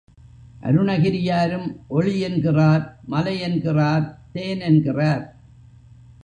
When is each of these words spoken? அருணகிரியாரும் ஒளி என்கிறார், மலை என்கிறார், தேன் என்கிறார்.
அருணகிரியாரும் 0.61 1.67
ஒளி 1.87 2.19
என்கிறார், 2.19 2.97
மலை 3.05 3.39
என்கிறார், 3.39 4.05
தேன் 4.31 4.59
என்கிறார். 4.59 5.23